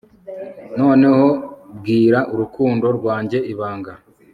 [0.79, 1.25] noneho
[1.77, 3.93] bwira urukundo rwanjye ibanga